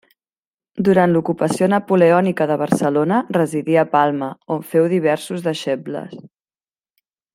Durant 0.85 1.11
l'ocupació 1.15 1.67
napoleònica 1.73 2.47
de 2.51 2.57
Barcelona 2.61 3.19
residí 3.37 3.77
a 3.83 3.85
Palma, 3.95 4.31
on 4.57 4.65
féu 4.73 4.89
diversos 4.95 5.45
deixebles. 5.51 6.17